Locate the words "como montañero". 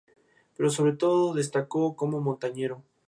1.95-2.83